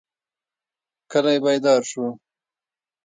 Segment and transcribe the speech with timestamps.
[1.11, 2.05] کلی بیدار شو.